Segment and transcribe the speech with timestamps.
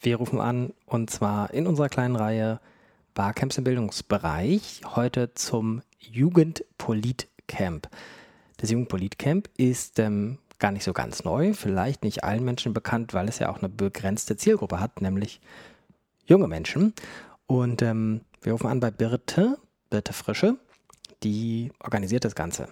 [0.00, 2.60] Wir rufen an und zwar in unserer kleinen Reihe
[3.14, 4.82] Barcamps im Bildungsbereich.
[4.94, 7.88] Heute zum Jugendpolitcamp.
[8.58, 13.28] Das Jugendpolitcamp ist ähm, gar nicht so ganz neu, vielleicht nicht allen Menschen bekannt, weil
[13.28, 15.40] es ja auch eine begrenzte Zielgruppe hat, nämlich
[16.26, 16.94] junge Menschen.
[17.46, 19.58] Und ähm, wir rufen an bei Birte,
[19.90, 20.56] Birte Frische,
[21.22, 22.68] die organisiert das Ganze.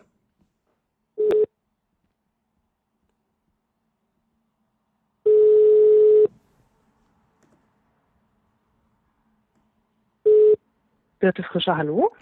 [11.25, 12.13] Birte Frischer, hallo.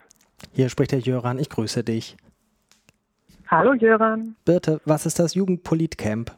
[0.53, 2.17] Hier spricht der Jöran, ich grüße dich.
[3.49, 4.37] Hallo Jöran.
[4.45, 6.31] Birte, was ist das Jugendpolitcamp?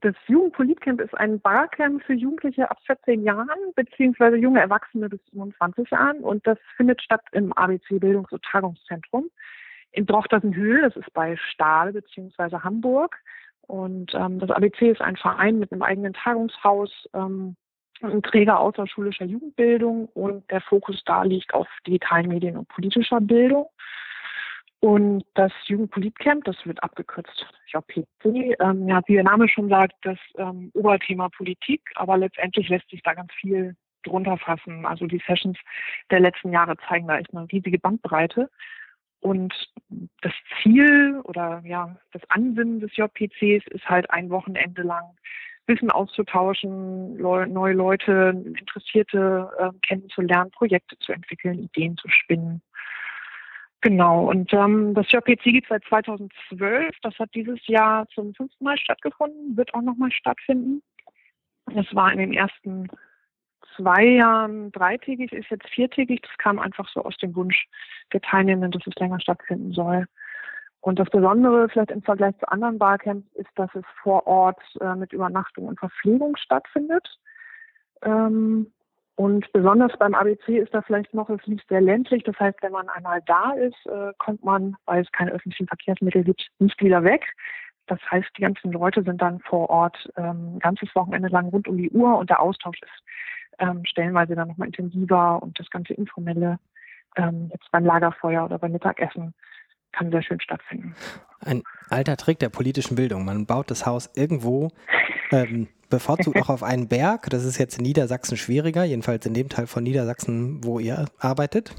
[0.00, 5.90] Das Jugendpolitcamp ist ein Barcamp für Jugendliche ab 14 Jahren beziehungsweise junge Erwachsene bis 25
[5.90, 9.28] Jahren und das findet statt im ABC Bildungs- und Tagungszentrum
[9.92, 13.18] in Drochtersenhöhl, das ist bei Stahl beziehungsweise Hamburg.
[13.66, 17.56] Und ähm, das ABC ist ein Verein mit einem eigenen Tagungshaus, ähm,
[18.22, 23.66] Träger außerschulischer Jugendbildung und der Fokus da liegt auf digitalen Medien und politischer Bildung.
[24.80, 30.18] Und das Jugendpolitcamp, das wird abgekürzt JPC, ähm, ja, wie der Name schon sagt, das
[30.38, 34.86] ähm, Oberthema Politik, aber letztendlich lässt sich da ganz viel drunter fassen.
[34.86, 35.58] Also die Sessions
[36.10, 38.48] der letzten Jahre zeigen da echt eine riesige Bandbreite.
[39.20, 39.52] Und
[40.22, 45.04] das Ziel oder ja, das Ansinnen des JPCs ist halt ein Wochenende lang
[45.70, 52.60] Wissen auszutauschen, Leu neue Leute, Interessierte äh, kennenzulernen, Projekte zu entwickeln, Ideen zu spinnen.
[53.80, 56.94] Genau, und ähm, das JPC gibt seit 2012.
[57.02, 60.82] Das hat dieses Jahr zum fünften Mal stattgefunden, wird auch nochmal stattfinden.
[61.74, 62.88] Es war in den ersten
[63.76, 66.22] zwei Jahren dreitägig, ist jetzt viertägig.
[66.22, 67.68] Das kam einfach so aus dem Wunsch
[68.12, 70.06] der Teilnehmenden, dass es länger stattfinden soll.
[70.80, 74.94] Und das Besondere vielleicht im Vergleich zu anderen Barcamps ist, dass es vor Ort äh,
[74.94, 77.06] mit Übernachtung und Verpflegung stattfindet.
[78.02, 78.72] Ähm,
[79.16, 82.22] und besonders beim ABC ist da vielleicht noch, es liegt sehr ländlich.
[82.24, 86.24] Das heißt, wenn man einmal da ist, äh, kommt man, weil es keine öffentlichen Verkehrsmittel
[86.24, 87.26] gibt, nicht wieder weg.
[87.86, 91.76] Das heißt, die ganzen Leute sind dann vor Ort ähm, ganzes Wochenende lang rund um
[91.76, 93.02] die Uhr und der Austausch ist
[93.60, 96.58] ähm, stellenweise dann nochmal intensiver und das ganze Informelle
[97.16, 99.34] ähm, jetzt beim Lagerfeuer oder beim Mittagessen
[99.92, 100.94] kann sehr schön stattfinden.
[101.40, 103.24] Ein alter Trick der politischen Bildung.
[103.24, 104.70] Man baut das Haus irgendwo,
[105.30, 107.30] ähm, bevorzugt auch auf einen Berg.
[107.30, 111.74] Das ist jetzt in Niedersachsen schwieriger, jedenfalls in dem Teil von Niedersachsen, wo ihr arbeitet.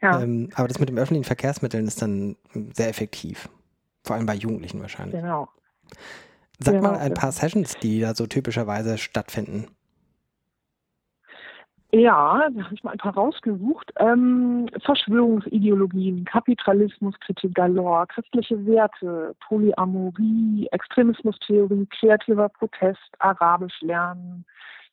[0.00, 0.22] Ja.
[0.22, 2.36] Ähm, aber das mit den öffentlichen Verkehrsmitteln ist dann
[2.74, 3.48] sehr effektiv.
[4.04, 5.20] Vor allem bei Jugendlichen wahrscheinlich.
[5.20, 5.48] Genau.
[6.60, 6.90] Sag genau.
[6.90, 9.68] mal ein paar Sessions, die da so typischerweise stattfinden.
[11.90, 13.92] Ja, da habe ich mal ein paar rausgesucht.
[13.96, 24.44] Ähm, Verschwörungsideologien, Kapitalismus, Kritik galore, christliche Werte, Polyamorie, Extremismustheorie, kreativer Protest, Arabisch lernen,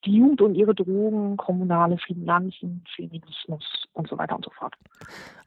[0.05, 4.73] die Jugend und ihre Drogen, kommunale Finanzen, Feminismus und so weiter und so fort.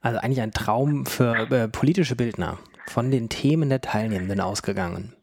[0.03, 2.59] Also eigentlich ein Traum für äh, politische Bildner,
[2.89, 5.15] von den Themen der Teilnehmenden ausgegangen.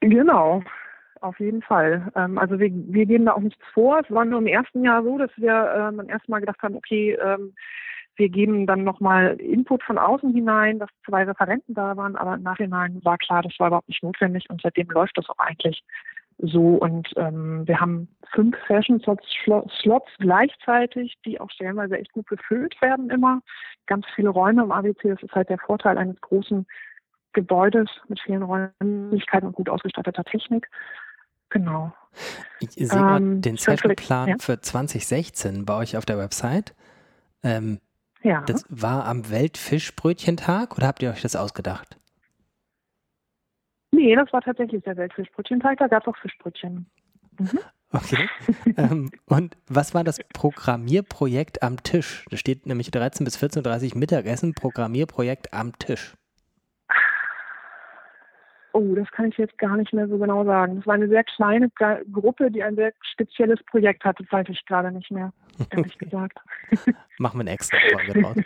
[0.00, 0.62] Genau,
[1.20, 2.10] auf jeden Fall.
[2.14, 4.00] Ähm, also wir, wir geben da auch nichts vor.
[4.00, 7.12] Es war nur im ersten Jahr so, dass wir ähm, beim ersten gedacht haben, okay,
[7.12, 7.54] ähm,
[8.16, 12.42] wir geben dann nochmal Input von außen hinein, dass zwei Referenten da waren, aber im
[12.42, 15.82] Nachhinein war klar, das war überhaupt nicht notwendig und seitdem läuft das auch eigentlich
[16.38, 16.76] so.
[16.76, 23.40] Und ähm, wir haben fünf Session-Slots gleichzeitig, die auch stellenweise echt gut befüllt werden immer.
[23.86, 26.66] Ganz viele Räume im ABC, das ist halt der Vorteil eines großen
[27.32, 30.68] Gebäudes mit vielen Räumlichkeiten und gut ausgestatteter Technik.
[31.50, 31.92] Genau.
[32.60, 34.36] Ich sehe ähm, den Zeitplan ja.
[34.38, 36.74] für 2016 bei euch auf der Website.
[37.42, 37.80] Ähm,
[38.22, 38.42] ja.
[38.46, 41.98] Das war am Weltfischbrötchentag oder habt ihr euch das ausgedacht?
[43.92, 46.86] Nee, das war tatsächlich der Weltfischbrötchentag, da gab es auch Fischbrötchen.
[47.38, 47.58] Mhm.
[47.92, 48.28] Okay.
[48.76, 52.24] ähm, und was war das Programmierprojekt am Tisch?
[52.30, 56.14] Da steht nämlich 13 bis 14.30 Uhr Mittagessen, Programmierprojekt am Tisch.
[58.76, 60.76] Oh, das kann ich jetzt gar nicht mehr so genau sagen.
[60.76, 61.70] Das war eine sehr kleine
[62.12, 65.32] Gruppe, die ein sehr spezielles Projekt hatte, das weiß ich gerade nicht mehr,
[65.70, 66.38] ehrlich gesagt.
[67.18, 68.36] Machen wir eine extra Folge draus.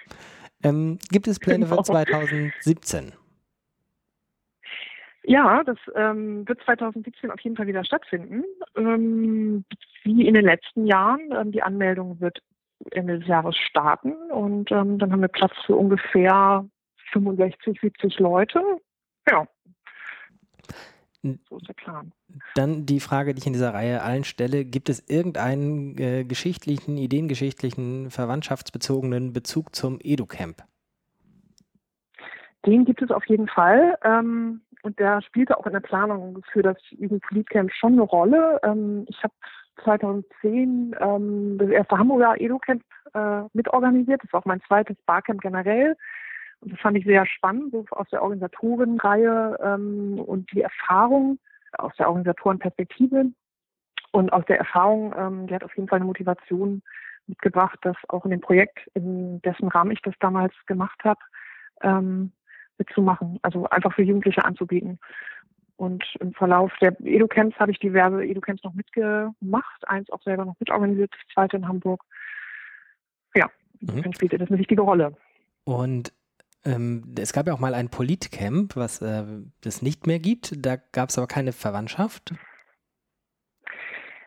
[0.62, 1.78] Ähm, gibt es Pläne genau.
[1.78, 3.12] für 2017?
[5.24, 8.44] Ja, das ähm, wird 2017 auf jeden Fall wieder stattfinden.
[8.76, 9.64] Ähm,
[10.04, 11.32] wie in den letzten Jahren.
[11.32, 12.40] Ähm, die Anmeldung wird
[12.92, 16.64] Ende des Jahres starten und ähm, dann haben wir Platz für ungefähr
[17.12, 18.62] 65, 70 Leute.
[19.30, 19.46] Ja,
[21.22, 22.12] so ist der Plan.
[22.54, 26.96] Dann die Frage, die ich in dieser Reihe allen stelle: Gibt es irgendeinen äh, geschichtlichen,
[26.96, 30.62] ideengeschichtlichen, verwandtschaftsbezogenen Bezug zum EduCamp?
[32.66, 33.98] Den gibt es auf jeden Fall.
[34.02, 38.58] Ähm, und der spielte auch in der Planung für das Jugendpolitcamp schon eine Rolle.
[38.62, 39.34] Ähm, ich habe
[39.84, 42.82] 2010 ähm, das erste Hamburger Edu-Camp
[43.14, 44.22] äh, mitorganisiert.
[44.22, 45.96] Das war auch mein zweites Barcamp generell.
[46.60, 51.38] Und das fand ich sehr spannend, so aus der Organisatorenreihe ähm, und die Erfahrung
[51.72, 53.26] aus der Organisatorenperspektive.
[54.12, 56.82] Und aus der Erfahrung, ähm, die hat auf jeden Fall eine Motivation
[57.26, 61.20] mitgebracht, dass auch in dem Projekt, in dessen Rahmen ich das damals gemacht habe,
[61.82, 62.32] ähm,
[62.76, 63.38] mitzumachen.
[63.42, 64.98] Also einfach für Jugendliche anzubieten.
[65.76, 70.58] Und im Verlauf der Edu-Camps habe ich diverse Edu-Camps noch mitgemacht, eins auch selber noch
[70.60, 72.04] mitorganisiert, das zweite in Hamburg.
[73.34, 73.48] Ja,
[73.80, 74.12] mhm.
[74.12, 75.16] spielte das eine wichtige Rolle.
[75.64, 76.12] Und
[76.64, 79.24] ähm, es gab ja auch mal ein Politcamp, was äh,
[79.64, 80.54] es nicht mehr gibt.
[80.64, 82.34] Da gab es aber keine Verwandtschaft.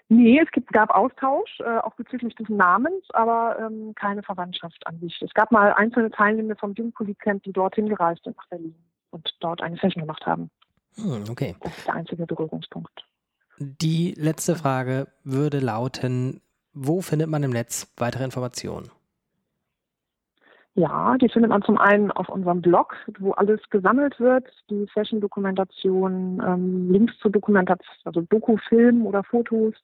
[0.10, 5.00] Nee, es gibt, gab Austausch, äh, auch bezüglich des Namens, aber ähm, keine Verwandtschaft an
[5.00, 5.20] sich.
[5.22, 8.76] Es gab mal einzelne Teilnehmer vom Jugendpolitcamp, die dorthin gereist sind nach Berlin
[9.12, 10.52] und dort eine Session gemacht haben.
[10.96, 11.56] Hm, okay.
[11.62, 13.08] Das ist der einzige Berührungspunkt.
[13.58, 16.42] Die letzte Frage würde lauten,
[16.74, 18.92] wo findet man im Netz weitere Informationen?
[20.76, 26.42] Ja, die findet man zum einen auf unserem Blog, wo alles gesammelt wird, die Session-Dokumentation,
[26.44, 29.76] ähm, Links zur Dokumentation, also Doku-Film oder Fotos,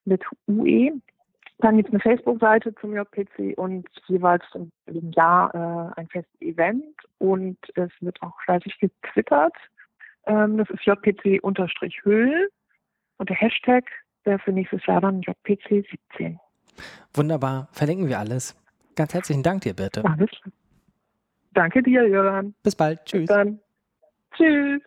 [0.06, 0.92] mit UE.
[1.60, 4.44] Dann gibt es eine Facebook-Seite zum JPC und jeweils
[4.86, 9.54] im Jahr äh, ein festes Event und es wird auch fleißig getwittert.
[10.26, 12.50] Ähm, das ist JPC-Hüll
[13.18, 13.86] und der Hashtag
[14.24, 16.38] wäre für nächstes Jahr dann JPC17.
[17.14, 18.56] Wunderbar, verlinken wir alles.
[18.96, 20.04] Ganz herzlichen Dank dir, Birte.
[20.06, 20.30] Alles.
[21.54, 22.56] Danke dir, Jörn.
[22.64, 23.04] Bis bald.
[23.06, 23.22] Tschüss.
[23.22, 23.60] Bis dann.
[24.36, 24.82] Tschüss.